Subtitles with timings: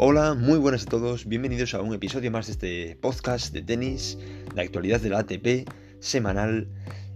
[0.00, 4.16] Hola, muy buenas a todos, bienvenidos a un episodio más de este podcast de tenis,
[4.54, 5.68] la actualidad de la ATP
[5.98, 6.68] semanal.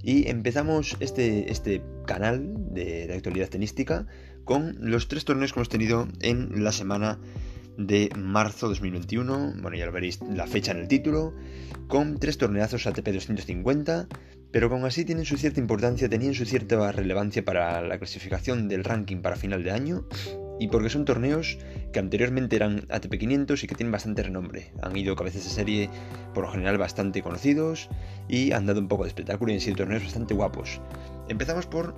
[0.02, 2.42] Y empezamos este, este canal
[2.74, 4.08] de, de actualidad tenística
[4.42, 7.20] con los tres torneos que hemos tenido en la semana
[7.78, 9.54] de marzo 2021.
[9.62, 11.34] Bueno, ya lo veréis la fecha en el título.
[11.86, 14.08] Con tres torneazos ATP 250,
[14.50, 18.82] pero con así tienen su cierta importancia, tenían su cierta relevancia para la clasificación del
[18.82, 20.04] ranking para final de año
[20.58, 21.58] y porque son torneos
[21.92, 24.72] que anteriormente eran ATP 500 y que tienen bastante renombre.
[24.82, 25.90] Han ido cabezas de serie
[26.34, 27.88] por lo general bastante conocidos
[28.28, 30.80] y han dado un poco de espectáculo y han sido torneos bastante guapos.
[31.28, 31.94] Empezamos por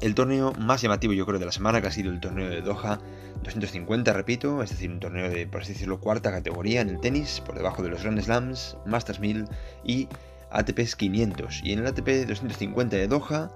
[0.00, 2.60] el torneo más llamativo yo creo de la semana que ha sido el torneo de
[2.60, 2.98] Doha
[3.44, 7.40] 250, repito, es decir, un torneo de, por así decirlo, cuarta categoría en el tenis,
[7.44, 9.46] por debajo de los Grand Slams, Masters 1000
[9.84, 10.08] y
[10.52, 11.60] ATP 500.
[11.64, 13.50] Y en el ATP 250 de Doha,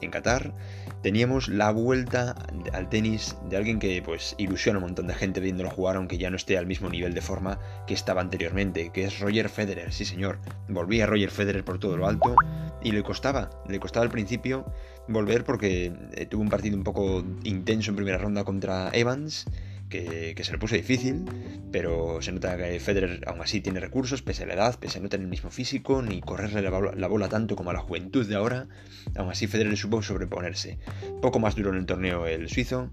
[0.00, 0.54] en Qatar,
[1.02, 2.34] teníamos la vuelta
[2.72, 6.18] al tenis de alguien que pues ilusiona a un montón de gente viéndolo jugar, aunque
[6.18, 9.92] ya no esté al mismo nivel de forma que estaba anteriormente, que es Roger Federer,
[9.92, 10.38] sí señor.
[10.68, 12.34] Volvía Roger Federer por todo lo alto
[12.82, 14.64] y le costaba, le costaba al principio
[15.08, 19.46] volver porque eh, tuvo un partido un poco intenso en primera ronda contra Evans
[19.88, 21.24] que, se le puso difícil,
[21.72, 25.02] pero se nota que Federer aún así tiene recursos, pese a la edad, pese a
[25.02, 28.34] no tener el mismo físico, ni correrle la bola, tanto como a la juventud de
[28.34, 28.68] ahora,
[29.16, 30.78] aún así Federer supo sobreponerse.
[31.20, 32.90] Poco más duro en el torneo el suizo,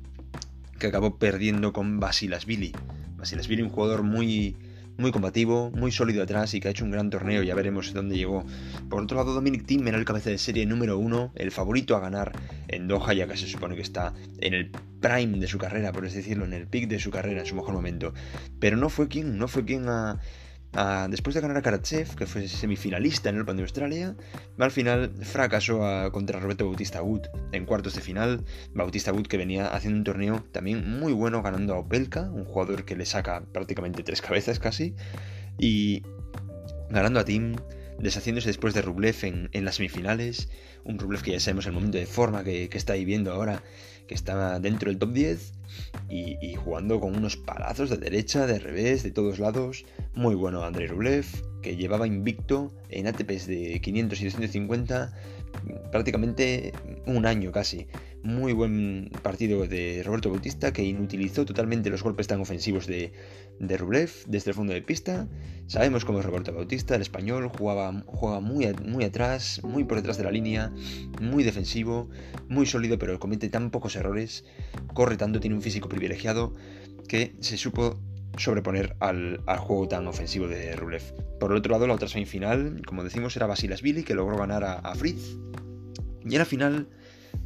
[0.79, 2.73] que acabó perdiendo con Basilasvili.
[3.17, 4.55] Basilasvili, un jugador muy
[4.97, 8.15] muy combativo, muy sólido atrás y que ha hecho un gran torneo, ya veremos dónde
[8.15, 8.45] llegó.
[8.89, 11.99] Por otro lado, Dominic Thiem era el cabeza de serie número uno, el favorito a
[11.99, 12.31] ganar
[12.67, 16.05] en Doha, ya que se supone que está en el prime de su carrera, por
[16.05, 18.13] así decirlo, en el peak de su carrera, en su mejor momento.
[18.59, 20.19] Pero no fue quien, no fue quien a
[21.09, 24.16] después de ganar a Karatsev, que fue semifinalista en el Open de Australia,
[24.58, 25.80] al final fracasó
[26.12, 28.44] contra Roberto Bautista Wood en cuartos de final.
[28.73, 32.86] Bautista Wood que venía haciendo un torneo también muy bueno ganando a Opelka, un jugador
[32.86, 34.96] que le saca prácticamente tres cabezas casi,
[35.58, 36.03] y
[36.90, 37.56] ganando a Tim,
[38.00, 40.50] deshaciéndose después de Rublev en, las semifinales.
[40.83, 43.63] Un Rublev que ya sabemos el momento de forma que, que está viviendo ahora
[44.07, 45.53] que estaba dentro del top 10
[46.09, 49.85] y, jugando con unos palazos de derecha, de revés, de todos lados.
[50.13, 51.25] Muy bueno Andrei Rublev,
[51.66, 55.14] que llevaba invicto en ATPs de 500 y 250
[55.92, 56.74] prácticamente
[57.08, 57.88] un año casi.
[58.22, 63.14] Muy buen partido de Roberto Bautista que inutilizó totalmente los golpes tan ofensivos de,
[63.59, 65.28] de Rublev desde el fondo de pista.
[65.66, 70.20] Sabemos cómo es Roberto Bautista, el español, jugaba, juega muy, muy atrás, muy por detrás
[70.20, 70.72] de la línea,
[71.20, 72.09] muy defensivo,
[72.47, 74.46] muy sólido, pero comete tan pocos errores,
[74.94, 76.53] corre tanto, tiene un físico privilegiado
[77.08, 78.00] que se supo
[78.38, 81.03] sobreponer al, juego tan ofensivo de Rublev.
[81.40, 84.73] Por el otro lado, la otra semifinal, como decimos, era Basilasvili, que logró ganar a,
[84.73, 85.38] a Fritz.
[86.23, 86.88] Y en la final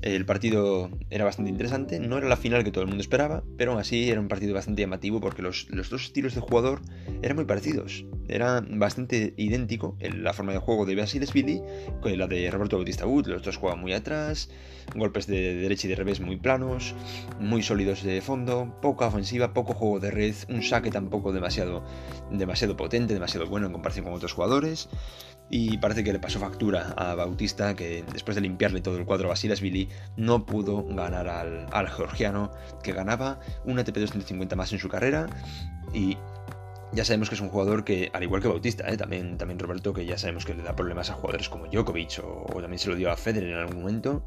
[0.02, 3.72] el partido era bastante interesante, no era la final que todo el mundo esperaba, pero
[3.72, 6.82] aún así era un partido bastante llamativo porque los, dos estilos de jugador
[7.22, 8.06] eran muy parecidos.
[8.30, 11.62] Era bastante idéntico en la forma de juego de Basilesvili
[12.02, 13.28] con la de Roberto Bautista Wood.
[13.28, 14.50] Los dos jugaban muy atrás,
[14.96, 16.94] golpes de derecha y de revés muy planos,
[17.40, 21.84] muy sólidos de fondo, poca ofensiva, poco juego de red, un saque tampoco demasiado,
[22.32, 24.90] demasiado potente, demasiado bueno en comparación con otros jugadores.
[25.52, 29.28] Y parece que le pasó factura a Bautista, que después de limpiarle todo el cuadro
[29.28, 32.52] a Basilasvili, no pudo ganar al, georgiano,
[32.84, 35.26] que ganaba un ATP 250 más en su carrera.
[35.92, 36.18] Y
[36.92, 38.98] ya sabemos que es un jugador que, al igual que Bautista, ¿eh?
[38.98, 42.62] también, también Roberto, que ya sabemos que le da problemas a jugadores como Djokovic o,
[42.62, 44.24] también se lo dio a Federer en algún momento.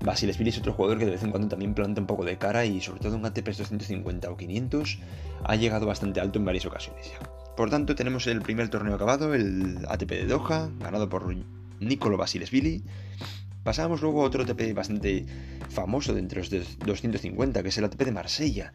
[0.00, 2.64] Basilesvili es otro jugador que de vez en cuando también planta un poco de cara
[2.64, 4.98] y sobre todo en ATP 250 o 500
[5.44, 7.18] ha llegado bastante alto en varias ocasiones ya.
[7.56, 11.34] Por tanto, tenemos el primer torneo acabado, el ATP de Doha, ganado por
[11.80, 12.82] Nicolo Basilesvili.
[13.62, 15.24] Pasamos luego a otro ATP bastante
[15.68, 18.72] famoso de entre los 250, que es el ATP de Marsella.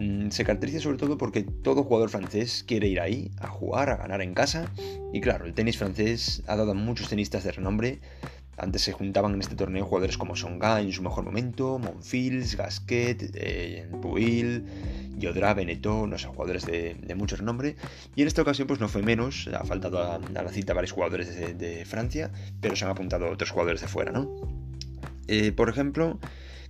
[0.00, 3.96] Mm, se caracteriza sobre todo porque todo jugador francés quiere ir ahí a jugar, a
[3.96, 4.72] ganar en casa.
[5.12, 8.00] Y claro, el tenis francés ha dado a muchos tenistas de renombre
[8.56, 13.30] antes se juntaban en este torneo jugadores como Songa en su mejor momento, Monfils, Gasquet,
[13.34, 13.88] eh,
[15.16, 17.76] Yodra, Beneteau, no sé, jugadores de, mucho renombre.
[18.16, 21.58] Y en esta ocasión pues no fue menos, ha faltado a, la cita varios jugadores
[21.58, 22.30] de, Francia,
[22.60, 24.30] pero se han apuntado otros jugadores de fuera, ¿no?
[25.28, 26.18] Eh, por ejemplo,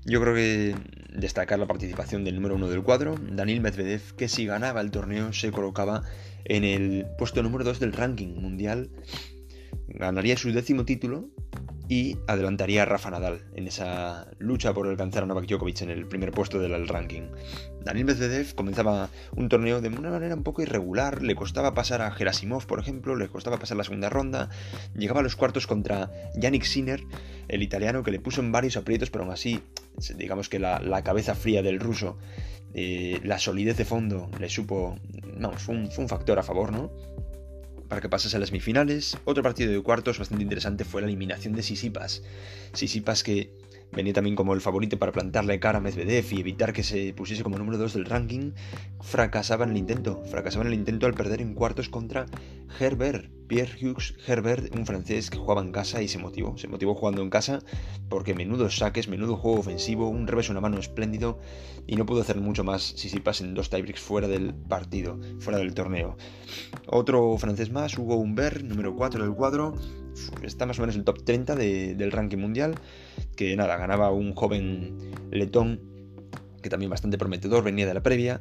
[0.04, 0.74] yo creo que
[1.14, 5.32] destacar la participación del número uno del cuadro, Daniel Medvedev, que si ganaba el torneo
[5.32, 6.02] se colocaba
[6.44, 8.90] en el puesto número 2 del ranking mundial
[9.88, 11.30] ganaría su décimo título
[11.88, 16.06] y adelantaría a Rafa Nadal en esa lucha por alcanzar a Novak Djokovic en el
[16.06, 17.28] primer puesto del ranking.
[17.82, 22.10] Daniel Medvedev comenzaba un torneo de una manera un poco irregular, le costaba pasar a
[22.10, 24.48] Gerasimov, por ejemplo, le costaba pasar la segunda ronda,
[24.94, 27.02] llegaba a los cuartos contra Yannick Sinner,
[27.48, 29.62] el italiano que le puso en varios aprietos, pero aún así,
[30.16, 32.16] digamos que la, cabeza fría del ruso,
[32.72, 34.96] eh, la solidez de fondo le supo,
[35.38, 36.90] vamos, fue un, fue un factor a favor, ¿no?
[37.94, 39.16] Para que pasase a las semifinales.
[39.24, 42.24] Otro partido de cuartos bastante interesante fue la eliminación de Sisipas.
[42.72, 43.50] Sisipas que
[43.92, 47.42] venía también como el favorito para plantarle cara a Medvedev y evitar que se pusiese
[47.42, 48.52] como número 2 del ranking,
[49.00, 50.22] fracasaba en el intento.
[50.24, 52.26] Fracasaba en el intento al perder en cuartos contra
[52.80, 56.56] Herbert, Pierre Hughes Herbert, un francés que jugaba en casa y se motivó.
[56.58, 57.60] Se motivó jugando en casa
[58.08, 61.38] porque menudos saques, menudo juego ofensivo, un revés, una mano espléndido
[61.86, 65.58] y no pudo hacer mucho más si si pasen dos tiebreaks fuera del partido, fuera
[65.58, 66.16] del torneo.
[66.86, 69.74] Otro francés más, Hugo Humbert, número 4 del cuadro,
[70.42, 72.74] está más o menos en el top 30 del ranking mundial,
[73.36, 74.96] que nada, ganaba un joven
[75.30, 75.80] letón
[76.64, 78.40] que también bastante prometedor, venía de la previa,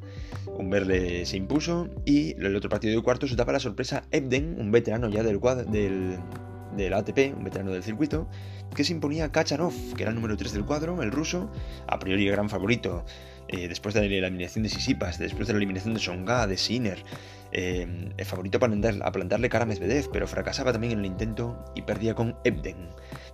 [0.57, 4.71] un verle se impuso y el otro partido de cuartos daba la sorpresa Ebden, un
[4.71, 6.17] veterano ya del, del,
[6.75, 8.27] del ATP, un veterano del circuito,
[8.75, 11.51] que se imponía a Kachanov, que era el número 3 del cuadro, el ruso,
[11.87, 13.05] a priori gran favorito,
[13.47, 17.03] eh, después de la eliminación de Sisipas, después de la eliminación de Songa, de Sinner,
[17.51, 21.63] eh, el favorito para a plantarle cara a Medvedev, pero fracasaba también en el intento
[21.75, 22.89] y perdía con Ebden.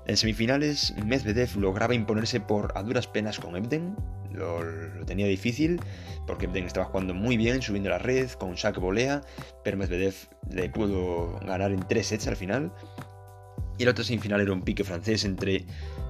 [0.07, 3.95] En semifinales, Medvedev lograba imponerse por a duras penas con Ebden,
[4.33, 4.59] lo,
[5.05, 5.79] tenía difícil,
[6.27, 9.21] porque Ebden estaba jugando muy bien, subiendo la red, con saque volea,
[9.63, 10.15] pero Medvedev
[10.51, 12.73] le pudo ganar en tres sets al final.
[13.79, 15.65] Y la otra semifinal era un pique francés entre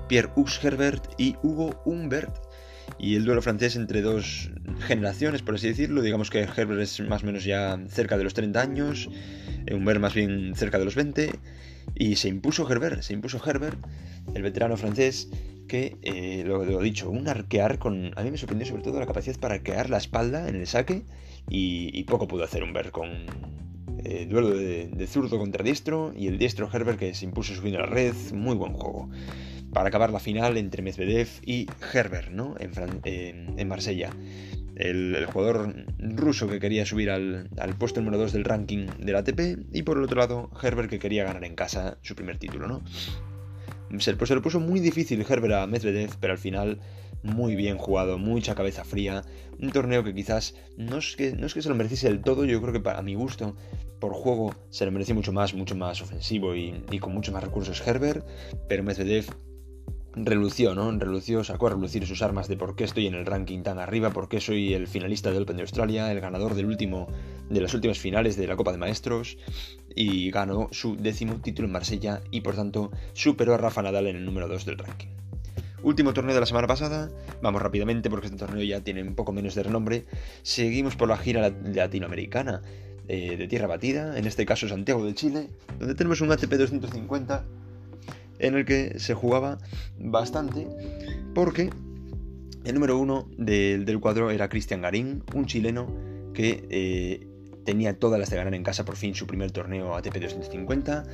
[0.10, 2.36] Pierre Hux Herbert y Hugo Humbert,
[2.98, 4.52] y el duelo francés entre dos
[4.82, 6.02] generaciones, por así decirlo.
[6.02, 9.10] Digamos que Herbert es más o menos ya cerca de los 30 años,
[9.72, 11.32] Humbert más bien cerca de los 20,
[11.96, 13.78] y se impuso Herbert, se impuso Herbert,
[14.34, 15.30] el veterano francés,
[15.68, 18.12] que, eh, lo, he dicho, un arquear con...
[18.18, 21.06] A mí me sorprendió sobre todo la capacidad para arquear la espalda en el saque,
[21.48, 23.26] y, poco pudo hacer Humbert con...
[24.04, 27.86] Eh, duelo de, zurdo contra diestro y el diestro Herbert que se impuso subiendo la
[27.86, 29.10] red, muy buen juego
[29.74, 32.56] para acabar la final entre Medvedev y Herbert, ¿no?
[32.60, 34.12] En, Marsella.
[34.76, 39.84] El, jugador ruso que quería subir al, puesto número 2 del ranking del ATP y
[39.84, 42.82] por el otro lado Herbert que quería ganar en casa su primer título, ¿no?
[44.00, 46.80] Se, pues se lo puso muy difícil Herbert a Medvedev, pero al final
[47.24, 49.24] muy bien jugado, mucha cabeza fría,
[49.60, 52.46] un torneo que quizás no es que, no es que se lo mereciese del todo,
[52.46, 53.56] yo creo que para mi gusto,
[54.00, 57.86] por juego, se lo merece mucho más, mucho más ofensivo y, con muchos más recursos
[57.86, 58.26] Herbert,
[58.68, 59.26] pero Medvedev
[60.16, 60.92] relució, ¿no?
[60.92, 64.12] Relució, sacó a relucir sus armas de por qué estoy en el ranking tan arriba,
[64.12, 67.08] por qué soy el finalista del Open de Australia, el ganador del último,
[67.50, 69.38] de las últimas finales de la Copa de Maestros,
[69.96, 74.16] y ganó su décimo título en Marsella y por tanto superó a Rafa Nadal en
[74.16, 75.29] el número 2 del ranking.
[75.82, 77.10] Último torneo de la semana pasada,
[77.42, 80.06] vamos rápidamente porque este torneo ya tiene un poco menos de renombre,
[80.42, 82.62] seguimos por la gira latinoamericana
[83.08, 85.50] eh, de tierra batida, en este caso Santiago de Chile,
[85.80, 87.46] donde tenemos un ATP 250
[88.40, 89.58] en el que se jugaba
[89.98, 90.68] bastante
[91.34, 91.70] porque
[92.66, 95.88] el número uno del, cuadro era Cristian Garín, un chileno
[96.34, 97.28] que eh,
[97.64, 101.06] tenía todas las de ganar en casa por fin su primer torneo ATP 250.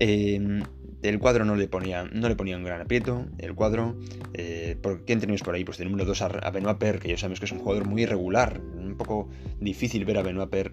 [0.00, 0.62] Eh,
[1.02, 3.26] el cuadro no le ponía, no le ponía un gran aprieto.
[3.38, 3.96] El cuadro,
[4.34, 5.64] eh, ¿por ¿quién tenemos por ahí?
[5.64, 8.02] Pues el número 2 a, Benoit Per, que ya sabemos que es un jugador muy
[8.02, 8.60] irregular.
[8.60, 9.28] Un poco
[9.60, 10.72] difícil ver a Benoit Per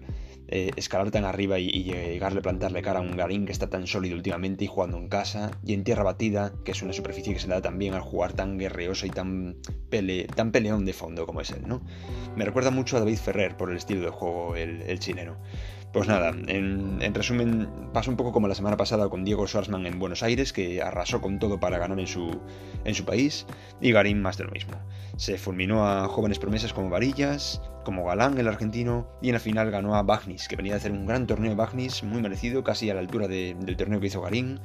[0.52, 3.86] eh, escalar tan arriba y, llegarle a plantarle cara a un Garín que está tan
[3.86, 5.52] sólido últimamente y jugando en casa.
[5.64, 8.58] Y en tierra batida, que es una superficie que se da también al jugar tan
[8.58, 9.56] guerreoso y tan,
[9.90, 11.82] pele, tan peleón de fondo como es él, ¿no?
[12.36, 15.36] Me recuerda mucho a David Ferrer por el estilo de juego, el, chileno.
[15.92, 19.98] Pues nada, en, resumen, pasa un poco como la semana pasada con Diego Schwarzman en
[19.98, 23.46] Buenos Aires, que arrasó con todo para ganar en su, país,
[23.80, 24.74] y Garín más de lo mismo.
[25.16, 29.72] Se fulminó a jóvenes promesas como Varillas, como Galán, el argentino, y en la final
[29.72, 30.04] ganó a
[30.48, 33.76] Que venía de hacer un gran torneo Bagnis, muy merecido, casi a la altura del
[33.76, 34.60] torneo que hizo Garín.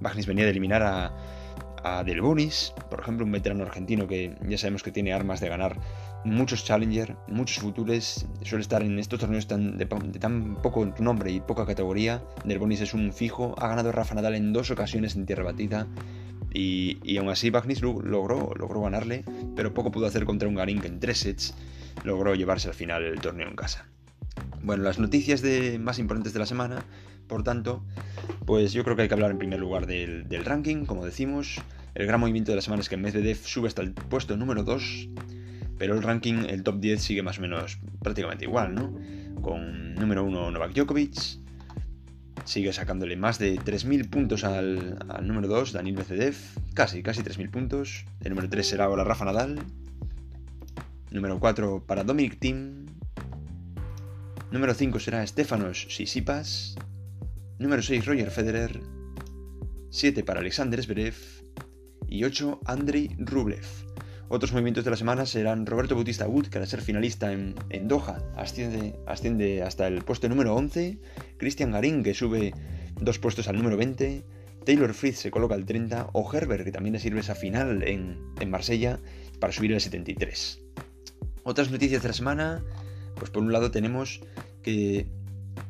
[0.00, 1.12] Bagnis venía de eliminar a,
[1.82, 5.48] a Del Bonis, por ejemplo, un veterano argentino que ya sabemos que tiene armas de
[5.48, 5.78] ganar
[6.24, 11.40] muchos Challenger, muchos Futures, suele estar en estos torneos tan, de, tan poco nombre y
[11.40, 12.22] poca categoría.
[12.44, 15.86] Del Bonis es un fijo, ha ganado Rafa Nadal en dos ocasiones en tierra batida.
[16.52, 20.80] Y, y aún así Bagnis logró, logró ganarle, pero poco pudo hacer contra un Garín
[20.80, 21.54] que en tres sets
[22.04, 23.88] logró llevarse al final el torneo en casa.
[24.62, 26.84] Bueno, las noticias de, más importantes de la semana,
[27.26, 27.84] por tanto,
[28.46, 31.60] pues yo creo que hay que hablar en primer lugar del, ranking, como decimos.
[31.94, 35.08] El gran movimiento de la semana es que Medvedev sube hasta el puesto número 2
[35.78, 38.92] pero el ranking, el top 10 sigue más o menos prácticamente igual, ¿no?
[39.40, 41.38] Con número 1 Novak Djokovic,
[42.44, 46.34] sigue sacándole más de 3.000 puntos al, número 2, Daniel Medvedev,
[46.74, 48.04] casi, casi 3.000 puntos.
[48.20, 49.60] El número 3 será ahora Rafa Nadal.
[51.10, 52.86] Número 4 para Dominic Thiem.
[54.50, 56.74] Número 5 será Stefanos Sisipas.
[57.58, 58.80] Número 6 Roger Federer.
[59.90, 61.14] 7 para Alexander Zverev.
[62.08, 63.66] Y 8 Andrei Rublev.
[64.30, 67.54] Otros movimientos de la semana serán Roberto Bautista Wood, que al ser finalista en,
[67.88, 70.98] Doha asciende, asciende, hasta el puesto número 11,
[71.36, 72.54] Christian Garín, que sube
[72.98, 74.24] dos puestos al número 20,
[74.64, 78.18] Taylor Fritz se coloca al 30, o Herbert, que también le sirve esa final en,
[78.40, 78.98] en Marsella,
[79.40, 80.60] para subir al 73.
[81.42, 82.62] Otras noticias de la semana,
[83.18, 84.20] pues por un lado tenemos
[84.62, 85.06] que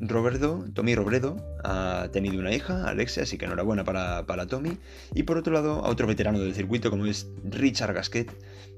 [0.00, 4.78] Roberto, Tommy Robredo, ha tenido una hija, Alexia, así que enhorabuena para, para Tommy.
[5.14, 8.30] Y por otro lado, a otro veterano del circuito como es Richard Gasquet,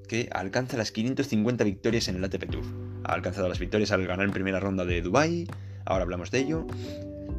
[0.09, 2.65] que alcanza las 550 victorias en el ATP Tour.
[3.05, 5.47] Ha alcanzado las victorias al ganar en primera ronda de Dubai,
[5.85, 6.67] ahora hablamos de ello.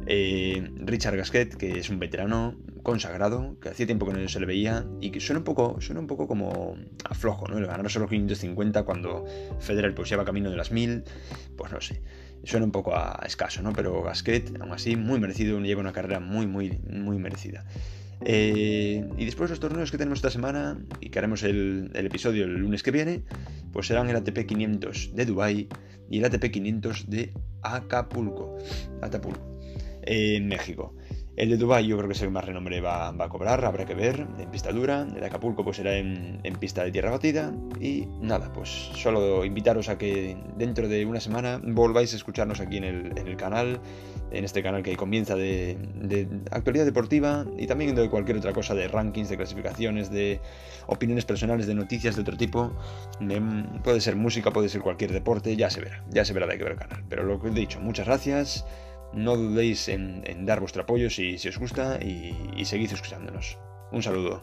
[0.06, 4.46] Eh, Richard Gasquet, que es un veterano consagrado, que hacía tiempo que no se le
[4.46, 7.58] veía y que suena un poco, suena un poco como aflojo, ¿no?
[7.58, 9.24] El ganar solo 550 cuando
[9.60, 11.04] Federer pues lleva camino de las 1000,
[11.56, 12.02] pues no sé
[12.44, 13.72] suena un poco a escaso, ¿no?
[13.72, 17.64] Pero Gasquet, aún así, muy merecido, lleva una carrera muy, muy, muy merecida.
[18.24, 22.54] Eh, y después los torneos que tenemos esta semana y que haremos el, episodio el
[22.54, 23.22] lunes que viene,
[23.72, 25.68] pues serán el ATP 500 de Dubai
[26.08, 28.56] y el ATP 500 de Acapulco,
[29.00, 29.60] Acapulco,
[30.02, 30.94] en México.
[31.34, 33.94] El de Dubai yo creo que es el más renombre va, a cobrar, habrá que
[33.94, 35.02] ver, en pista dura.
[35.02, 37.54] El de Acapulco pues será en, pista de tierra batida.
[37.80, 42.76] Y nada, pues solo invitaros a que dentro de una semana volváis a escucharnos aquí
[42.76, 43.80] en el, canal,
[44.30, 45.78] en este canal que comienza de,
[46.50, 50.38] actualidad deportiva y también de cualquier otra cosa, de rankings, de clasificaciones, de
[50.86, 52.76] opiniones personales, de noticias de otro tipo.
[53.82, 56.64] puede ser música, puede ser cualquier deporte, ya se verá, ya se verá de qué
[56.64, 57.02] ver el canal.
[57.08, 58.66] Pero lo que he dicho, muchas gracias.
[59.14, 63.58] No dudéis en, dar vuestro apoyo si, os gusta y, y seguid escuchándonos.
[63.92, 64.42] Un saludo.